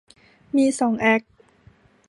[0.55, 1.21] มีสองแอค